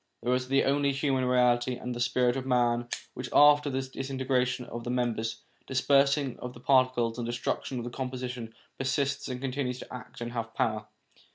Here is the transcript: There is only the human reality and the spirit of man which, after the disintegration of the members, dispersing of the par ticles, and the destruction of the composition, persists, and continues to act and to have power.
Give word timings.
There 0.23 0.33
is 0.33 0.51
only 0.51 0.91
the 0.93 0.97
human 0.97 1.25
reality 1.25 1.75
and 1.75 1.93
the 1.93 1.99
spirit 1.99 2.35
of 2.35 2.43
man 2.43 2.87
which, 3.13 3.29
after 3.31 3.69
the 3.69 3.83
disintegration 3.83 4.65
of 4.65 4.83
the 4.83 4.89
members, 4.89 5.41
dispersing 5.67 6.39
of 6.39 6.53
the 6.55 6.59
par 6.59 6.89
ticles, 6.89 7.19
and 7.19 7.27
the 7.27 7.31
destruction 7.31 7.77
of 7.77 7.83
the 7.85 7.91
composition, 7.91 8.55
persists, 8.79 9.27
and 9.27 9.39
continues 9.39 9.77
to 9.77 9.93
act 9.93 10.19
and 10.19 10.31
to 10.31 10.33
have 10.33 10.55
power. 10.55 10.87